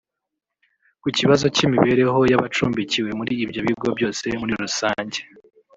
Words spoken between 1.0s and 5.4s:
Ku kibazo cy’imibereho y’abacumbikiwe muri ibyo bigo byose muri rusange